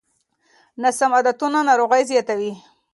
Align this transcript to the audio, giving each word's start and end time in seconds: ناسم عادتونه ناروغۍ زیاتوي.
ناسم 0.81 1.11
عادتونه 1.17 1.59
ناروغۍ 1.67 2.03
زیاتوي. 2.11 2.51